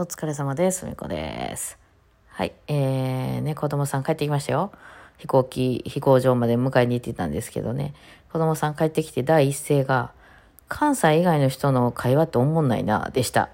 [0.00, 0.86] お疲れ様です。
[0.86, 1.76] みこです。
[2.28, 2.52] はい。
[2.68, 4.70] えー、ね、子供さん帰ってきましたよ。
[5.16, 7.94] 飛行機、飛行場まで迎えに行ってたんですけどね。
[8.32, 10.12] 子供さん帰ってきて第一声が、
[10.68, 13.48] 関西以外の人の会話って思んないな、でした。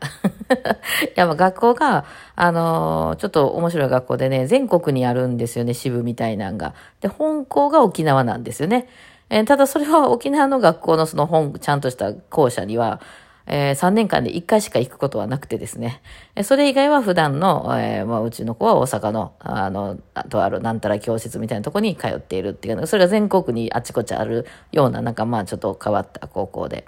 [1.16, 2.04] いや、まあ学校が、
[2.36, 6.74] あのーちょっと面白い学校でね、全国にあるんですよね、支部みたいなんが。
[7.00, 8.86] で、本校が沖縄なんですよね。
[9.30, 13.00] えーただそれは沖縄の学校のその本、ちゃんとした校舎には、
[13.46, 16.00] え3年間で1回しか行くことはなくてですね。
[16.42, 19.98] それ以外は普段の、えーまあ、うちの子は大阪の、あの、
[20.30, 26.86] とあるなんたら教室みたいなところに通っているっていうのがそれが全国にあちこちあるような、なんかまあちょっと変わった高校で。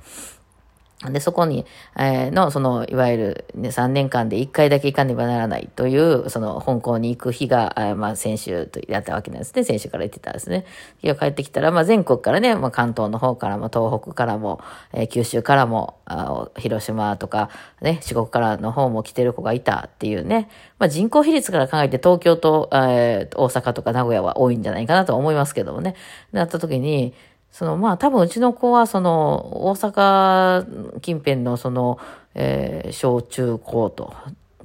[1.04, 1.66] で、そこに、
[1.98, 9.62] えーの、その、いわゆる、ね、3年間で1回だけ行かねばならないという、その、香港に行く日が、えーまあ、先週とやったわけなんですね。
[9.62, 10.64] 先週から言ってたんですね。
[11.02, 14.60] 日が帰ってきたら、まあ、全国からね、まあ、関東の方からも、東北からも、
[14.94, 17.50] えー九州からも、あ広島とか、
[17.82, 20.48] ね、四国からの方も来てる子がいたっていうね。
[20.78, 25.94] まあ、人口比率から考えて、東京と、えー大阪とか名古屋は多いんじゃないかなとは思いますけどもね。
[26.32, 27.12] なった時に、
[27.56, 31.98] そのまあ多分うちの子はその大阪近辺のその、
[32.34, 34.12] えー小中高と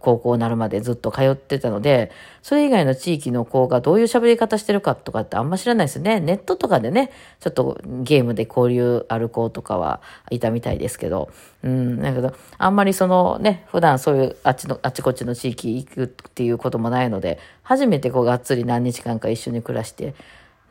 [0.01, 6.19] 高校になるまでずっと通ってたので、それ以外の地域の子がどういう喋り方してるかとかってあんま知らないですよね。
[6.19, 11.29] ネットとかでね、ちょっとゲームで交流ある子とかはいたみたいですけど、
[11.63, 20.15] うん、だけど、あんまりそのね、普段そういうあっちの、あっちこっちの地域行くっていうこともないので、初めてこうがっつり何日間か一緒に暮らして、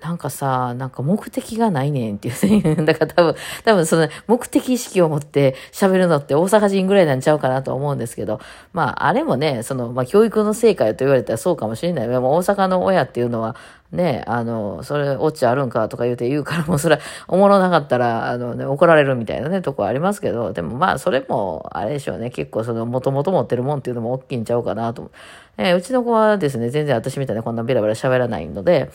[0.00, 2.74] なんかさ、なんか目的がないねんっていうね。
[2.86, 3.34] だから多分、
[3.64, 8.40] 多分その目的意識を持って喋るのって大阪人ぐらいなんちゃうかなと思うんですけど、
[8.72, 12.08] まああれもね、その、まあ教育の成果と言われたらそうかもしれない。
[12.08, 13.56] でも大阪の親っていうのは、
[13.92, 25.10] ね、あの、それ、オチあるんかとか言うて言うから、もうそれ、おもろなかったら、あのね、怒られるみたいなね、とこありますけど、でもまあ、それも、あれでしょうね、結構その、もともと持ってるもんっていうのも大きいんちゃうかなと。
[25.58, 28.90] えーうちの子はですね、全然私みたいにこんなベラベラ喋らないので、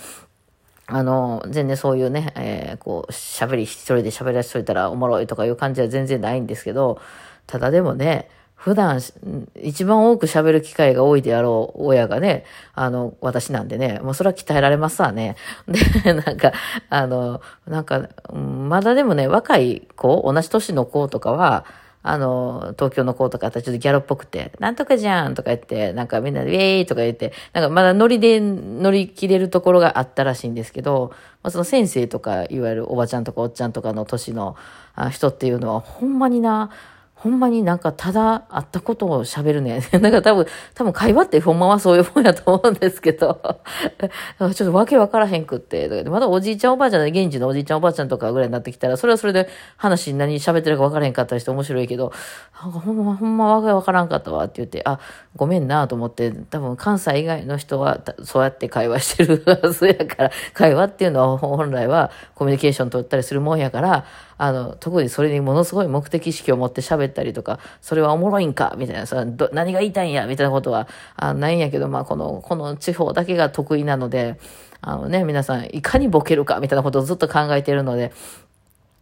[0.87, 6.99] あの、全然そういうね、えーこう、喋り一人で喋らしといたらおもろいとかいう感じは全然ないんですけど、
[7.47, 8.99] ただでもね、普段、
[9.61, 15.35] 一番多く喋る機会が多いであろう親がね、あの、私なんでね、もうそれは鍛えられますわね。
[15.67, 16.51] で、なんか、
[16.89, 21.65] あの、なんか、まだでもね、若い子、同じ年の子とかは、
[22.07, 34.55] あの、東京の子とかあったらちょっとギャロっぽくて、なんとかじゃんとか言って、なんかみんなでウェーイとか言って、なんかまだノリで乗り切れるところがあったらしいんですけど、まあ、その先生とか、いわゆるおばちゃんとかおっちゃんとかの年の
[35.09, 36.69] 人っていうのは、ほんまにな、
[37.25, 39.81] ほんまになんかただ会ったことを喋るね。
[39.99, 43.39] なんか多分、多分会話ってほんまはそういうもんやと思うんですけど、
[44.37, 52.13] ちょっとわけわからへんくって、まだおじいちゃんおばあちゃんで現地のおじいちゃんおばあちゃんとかぐらいになってきたら、それはそれで話何喋ってるかわからへんかったりして面白いけど、
[52.61, 54.99] なんかほんま、ほんまわけわからんかったわって言って、あ、
[55.35, 64.05] ごめんなと思って、多分関西以外の人はそうやって会話してる はずやから、会話っていうのは本来はコミュニケーション取ったりするもんやから、
[64.37, 74.39] あの、特にそれにものすごい目的意識を持って喋ってたりとか、それはおもろいんかみたいな、それど何が言いたいんやみたいなことはあないんやけど、まあ、この、この地方だけが得意なので、
[74.81, 78.11] あのね、皆さん、いかにボケるかみたいなことをずっと考えているので、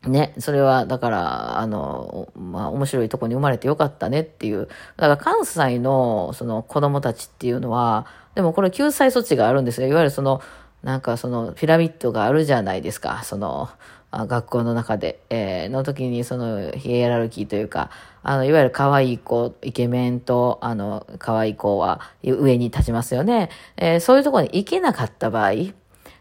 [0.07, 4.67] ね、それは、だから、あの、まあ、面白いとこに生まれてよかったねっていう。
[4.97, 9.87] だから、関西の、その、子供たちっていうのは、でもこれ救済措置があるんですよ。
[9.87, 10.41] いわゆるその、
[10.83, 13.21] なんかその、ピラミッドがあるじゃないですか。
[13.23, 13.69] その、
[14.27, 17.89] 学校の中で、えーの時にそのヒエラルキーというか、
[18.21, 23.49] あの、いわゆる可愛い子、イケメンと、あの、可愛い子は上に立ちますよね。
[23.77, 25.51] えーそういうとこに行けなかった場合、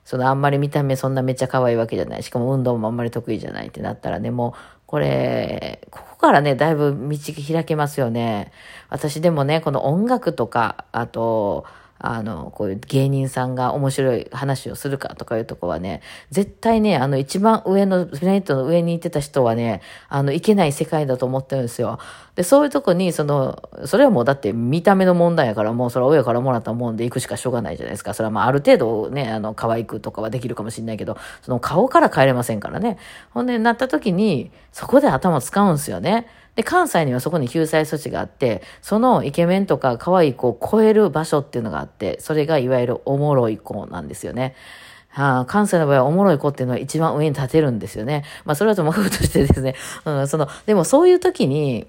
[0.04, 2.22] そのあんまり見た目そんなめっちゃ可愛いわけじゃない。
[2.22, 4.52] しかも運動もあんまり得意じゃないってなったらね、もう、
[4.86, 7.16] これ、ここからね、だいぶ道
[7.52, 8.52] 開けますよね。
[8.90, 11.64] 私でもね、この音楽とか、あと、
[12.02, 21.98] あの、こういう芸人さんが面白い話をするかとかいうとこはね、絶対ね、あの一番上の、ピラミッドの上に行ってた人はね、あの、いけない世界だと思ってるんですよ。
[22.34, 28.14] で、そういうとこに、その、それはもうだって見た目の問題やから、もうそれは親からもらったもんで行くしかしょうがないじゃないですか。
[28.14, 32.98] それはまあある程度ね、あの、可愛くとかはできるかもしれないけど、その顔から帰れませんからね。
[33.30, 36.26] ほんで、なった時に、そこで頭使うんですよね。
[36.56, 44.54] で、関西にはそこに救済措置があって、そのイケメンとか可愛い子を超える場所っていうのがあって、それがいわゆるおもろい子なんですよね。
[45.08, 48.24] はあ、関西の場合はおもろい子っていうのは一番上に立てるんですよね。
[48.44, 51.86] まあそれはともかくとしてですね、 うん、その、でもそういう時に、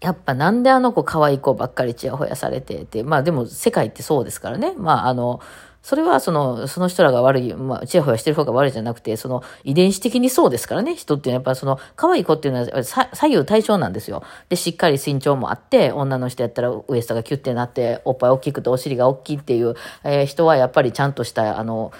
[0.00, 4.74] やっぱなんであの子可愛い子ばっかりちやほやされてて、まあでも世界ってそうですからね。
[4.76, 5.40] まああの、
[5.82, 14.22] それはその、その人らが悪い、まあ、ちやほやしてる方が悪いじゃなくて、その遺伝子的にそうですからね、人ってやっぱその、可愛い子っていうのは左右対称なんですよ。
[14.48, 21.92] で、しっかり身長もあって、女の人やったらウエストがキュッてなって、おっぱい大きくてお尻が大きいっていう、えー、人はやっぱりちゃんとした、あの、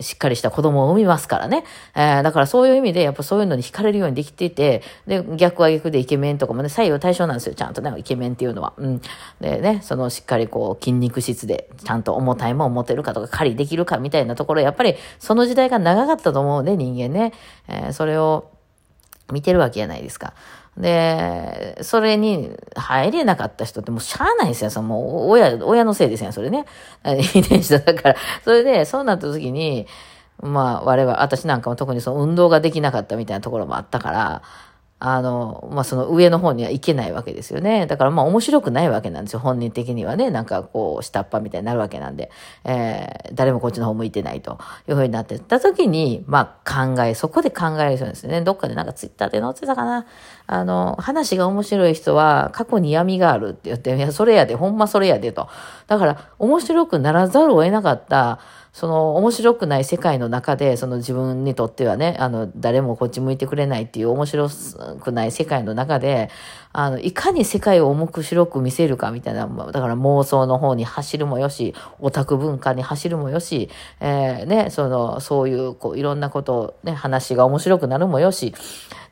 [0.00, 1.64] しっかりした子供を産みますからね。
[1.94, 8.72] えー、だからそういう意味で、やっぱそういうのに惹かれるようにできていて、で、逆は逆でイケメンとかもね、左右対称なんですよ、ちゃんとね、イケメンっていうのは。
[8.76, 9.00] うん。
[9.40, 17.32] でね、そのしっかりこう、筋肉質で、ちゃんと重たいもん持てるかとか、狩りできるかみたいなところ、やっぱりその時代が長かったと思うね、人間ね。
[17.68, 18.55] えー、それを
[19.32, 20.34] 見てるわけじゃないですか。
[20.76, 24.70] で、それに入れなかった人ってもうしゃあないですよ。
[24.70, 26.66] そのもう親、親のせいですよ、それね。
[27.34, 28.16] 遺伝子だから。
[28.44, 29.86] それで、そうなった時に、
[30.40, 34.42] まあ、我々、私なんかも特にその運動ができなかったみたいなところもあったから、
[34.98, 37.86] あの、まあ、その上の方には行けないわけですよね。
[37.86, 39.40] だからまあ面白くないわけなんですよ。
[39.40, 40.30] 本人的にはね。
[40.30, 42.30] なんかこう、下っ端みたいになるわけなんで。
[42.64, 44.58] えー、誰もこっちの方向いてないと
[44.88, 48.40] いうふうになってた時に、まあ考え、そこで考える人ですね。
[48.40, 50.06] どっかでなんかツイッターで載ってたかな。
[50.46, 55.48] あの、話が面白い人は過去に闇があるって言って、いや、それやで、ほんまそれやでと。
[55.88, 58.38] だから面白くならざるを得なかった、
[58.76, 64.50] その面白くない世界の中で、その自分にとってはね、あの、誰もこっち向いてくれないっていう面白
[65.00, 66.28] くない世界の中で、
[66.74, 73.70] あの、いかに世界を重く白く見せるかみたいな、だから妄想の方に走るもよし、オタク文化に走るもよし、
[74.00, 78.52] えー、ね、その、そういう、こう、いろんなことをね、話が面白くなるもよし、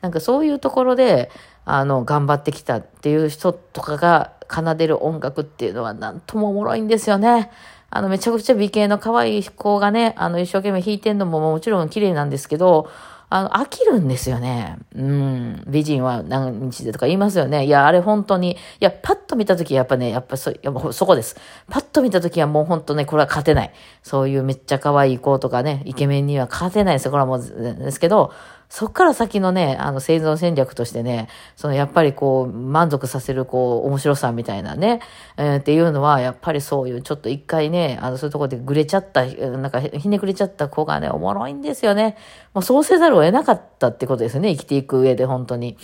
[0.03, 1.31] なんかそういうところで、
[1.65, 7.51] あの、頑張ってきたっていう人とかが奏でる音楽っていうのはなんともおもろいんですよね。
[7.91, 12.91] あの、めちゃくちゃ美形の可愛い子がね、あの、一生懸命弾いてんのももちろん綺麗なんですけど、
[13.31, 14.79] あの、飽きるんですよね。
[14.95, 15.65] うん。
[15.67, 17.67] 美人は何日でとか言いますよね。
[17.67, 21.37] いや、あれ本当に、いや、パッと見たときやっぱね、やっぱそ、やっぱそこです。
[21.69, 23.73] パッと見たときはもう本当ね、これは勝てない。
[24.03, 27.11] そういうめっちゃ可愛い子とかね、イケメンには勝てないですよ。
[27.11, 28.33] これはもう、ですけど、
[28.75, 35.01] そっから先のね、あの生存戦略としてね、そのやっぱりこう、満足させるこう、面白さみたいなね、
[35.37, 42.17] えー、っていうのは、やっぱりそういうちょっと一回ね、あの、そういうとこでぐれちゃった、なんかひねくれちゃった子がね、おもろいんですよね。
[42.53, 45.77] もうそうせざるを得なかったってことですね、生きていく上で本当に。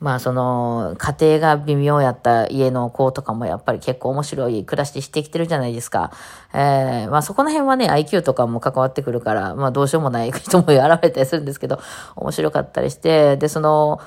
[0.00, 6.10] まあその家庭が微妙やった家の子とかもやっぱり結構面白い暮らししてきてるじゃないですか。
[6.54, 11.78] えー、まあそこの辺はね IQ とかも関わってくるから、まあどうしようもない人も現れたりするんですけど、
[12.16, 14.00] 面白かったりして、でその、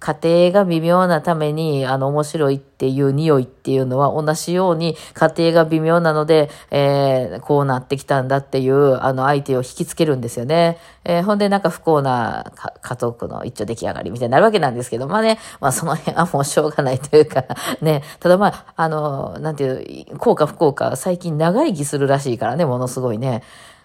[0.00, 10.78] 家庭が微妙なために、あの、面白いっていう匂いっていうのは同じように家庭が微妙なので、えー、こうなってきたんだっていう、あの、相手を引きつけるんですよね。
[11.04, 12.52] えー、ほんでなんか不幸な
[12.82, 17.44] 家族の一丁出来上がりみたいになるわけなんですけど、まあね、まあその辺はもうしょうがないというか、
[17.80, 23.42] ね、ただまあ、あの、なんていう、幸か不幸か、最近長生きするらしいからね、ものすごいね。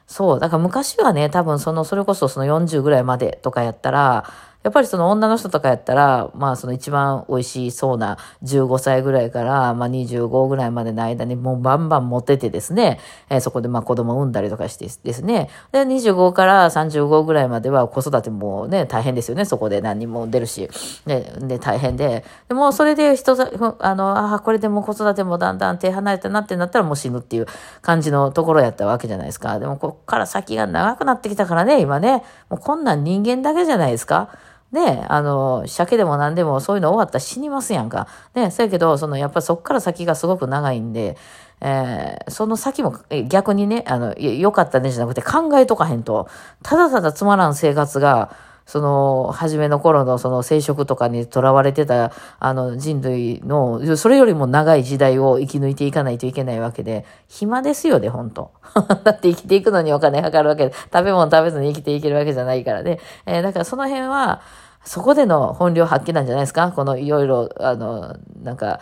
[0.08, 0.40] そう。
[0.40, 4.26] だから昔はね、多分その、それこそその40ぐらいまでとかやったら、
[4.62, 20.70] やっぱりその女の人とかやったら、まあその一番美味しそうな15歳ぐらいから、まあ25ぐらいまでの間にもうバンバン持っててですね、えー、そこでまあ子供産んだりとかしてですね、で25から35ぐらいまでは子育てもね、大変ですよね、そこで何人も出るし。
[21.06, 23.38] で、で大変で、でもそれで人、
[23.80, 27.48] あの、ああ、これでも子育てもだんだん手離れたなってなったらもう死ぬっていう
[27.82, 29.58] 感じのところやったわけじゃないですか。
[29.58, 34.30] でもこっから先が長くなってきたからね、今ね、もうこんなん人間だけじゃないですか。
[34.71, 38.07] ね、あの、鮭でも何でもそういうの終わったら死にますやんか。
[38.36, 41.17] ね、そやけど、その、やっぱそっから先がすごく長いんで、
[41.62, 46.27] えー、その先も逆にね、あの、良かったねじゃなくて考えとかへんと、
[46.62, 48.32] ただただつまらん生活が、
[48.70, 58.52] その、初めの頃のその生殖とかにとらわれてた、あの人類の、それよりも長い時代を生き抜いていかないといけないわけで、暇ですよね、本当
[59.04, 63.00] だって生きていくのにお金かかるわけで、食べ物食べずに生きていけるわけじゃないからね。
[63.26, 64.42] えー、だからその辺は、
[64.86, 66.72] そこでの本領発揮なんじゃないですか？
[66.72, 68.82] このいろいろ、あの、なんか、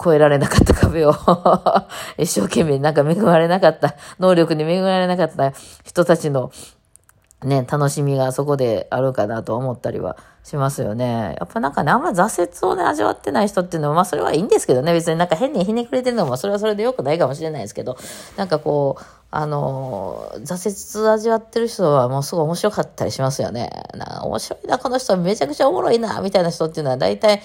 [0.00, 1.12] 超えられなかった壁を
[2.18, 5.52] 一生懸命なんか恵まれなかった、能力に恵まれなかった
[5.84, 6.52] 人たちの
[7.44, 11.36] ね、楽しみがそこであるかなと思ったりはしますよね。
[11.38, 17.96] やっぱなんかね、あんま挫折をね、味わってない人っていうのは、まあそれはいいんですけどね、別になんか変にひねくれてるのもそれはそれで良くないかもしれないですけど、
[18.36, 23.70] なんかこう、あの、挫折味わってる人はもうすごい面白かったりしますよね。
[23.94, 27.42] な面白いな、この人めちゃくちゃおもろいな、みたいな人っていうのは大体、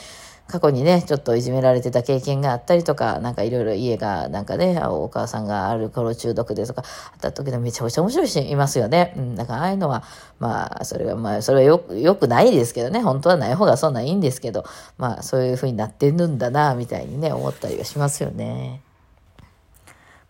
[0.49, 9.13] 過去にね、ちょっといじめられてた経験があったりとか、なんかいろいろ家が、なんかね、お母さんがアルコール中毒でとか、あった時のめちゃくちゃ面白い人いますよね。
[9.15, 10.03] うん、だからああいうのは、
[10.39, 14.65] まあ、それはまあ、それはよく、よくないですけどね、本当はない方がそんないいんですけど、
[14.97, 18.81] まあ、そういう風になってるんだな、みたいにね、思ったりはしますよね。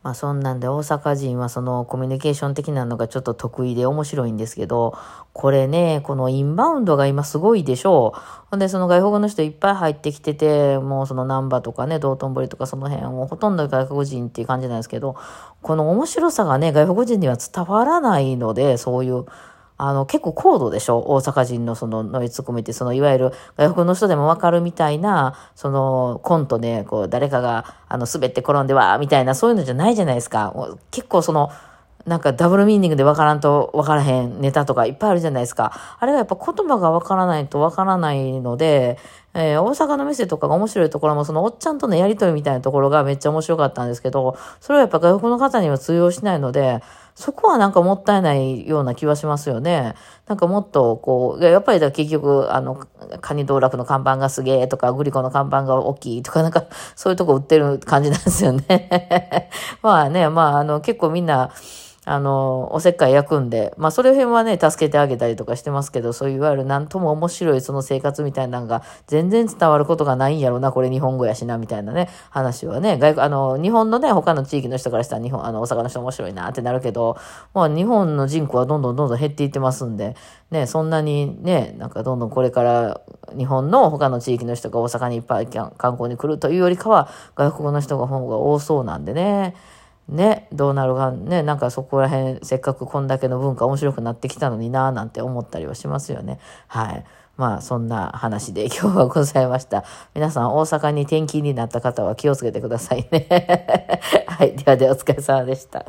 [0.02, 4.98] まあそんなんで大阪人はそのコミュニケーション的なのがちょっと得意で面白いんですけど、
[5.34, 8.20] これね、このインバウンドが今すごいでしょう。
[8.50, 15.18] ほんでその外国の人いっぱい入ってきてて、もうその難波とかね、道頓堀とかその辺をほとんど外国人っていう感じなんですけど、
[15.62, 19.26] この面白さがね、外国人には伝わらないので、そういう、
[19.82, 21.00] あの、結構高度でしょ？
[21.08, 30.54] 大阪人のそのノイツッコミって、そのいわゆる外国の人でもわかるみたいな、そのコントで、こう、誰かが、あの、滑って転んでわーみたいな、そういうのじゃないじゃないですか。
[30.92, 31.50] 結構その、
[32.06, 35.74] なんかダブルミーニングでわからんとわからへんネタとかいっぱいあるじゃないですか。
[36.00, 38.98] あれがやっぱ言葉がわからないとわからないので、
[39.34, 46.82] えー、大阪の店とかが面白いところも、そのおっちゃんとのやりとりみたいなところがめっちゃ面白かったんですけど、それはやっぱ外国の方には通用しないので、
[47.20, 49.94] そこはなんかもったいないような気はしますよね。
[50.26, 52.88] なんかもっとこう、やっぱりだ結局、あの、
[53.20, 59.50] カニ道楽の看板がすげえとか、グリコの看板が大きいとか、なんかそういうとこ売ってる感じなんですよね。
[59.84, 61.52] まあね、まああの結構みんな、
[62.12, 77.16] あの、おせっかい焼くんで、まあ、それ辺はね、助けてあげたりとかしてますけど、そういわゆるなんとも面白いその生活みたいなのが全然伝わることがないんやろな、これ日本語やしな、みたいなね、話はね、外国あの、日本のね、他の地域の人からしたら日本、あの、大阪の人面白いなってなるけど、
[77.54, 80.16] まあ、日本の人口はどんどんどんどん減っていってますんで、
[80.50, 83.02] ね、そんなにね、なんかどんどんこれから
[83.38, 89.54] 日本の他の地域の人が大阪にいっぱい観光に来るというよりかは、外国の人が方が多そうなんでね、
[90.10, 96.40] ね、どうなるかね、なんかそこら辺、せっかくこんだけの文化面白くなってきたのになぁなんて思ったりはしますよね。
[96.68, 97.06] はい。
[97.38, 99.84] まあ、そんな話で 今日はございました。
[100.16, 103.28] 皆さん、大阪に転勤になった方は気をつけてくださいね。
[104.28, 104.56] はい。
[104.56, 105.86] ではではお疲れ様でした。